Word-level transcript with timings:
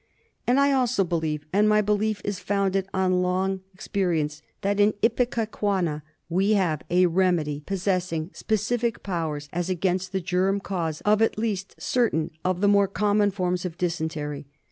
And 0.47 0.59
I 0.59 0.71
also 0.71 1.03
believe, 1.03 1.45
and 1.53 1.69
my 1.69 1.81
belief 1.81 2.23
is 2.25 2.39
founded 2.39 2.87
on 2.91 3.21
long 3.21 3.61
experience, 3.71 4.41
that 4.61 4.79
in 4.79 4.93
Ipecacuanha 5.03 6.01
we 6.27 6.53
have 6.53 6.81
a 6.89 7.05
remedy 7.05 7.61
possessing 7.67 8.31
specific 8.33 9.03
powers 9.03 9.47
as 9.53 9.69
against 9.69 10.11
the 10.11 10.19
germ 10.19 10.59
cause 10.59 11.01
of 11.01 11.21
at 11.21 11.37
least 11.37 11.75
certain 11.79 12.31
of 12.43 12.61
the 12.61 12.67
more 12.67 12.87
common 12.87 13.29
forms 13.29 13.63
of 13.63 13.77
dysentery. 13.77 14.47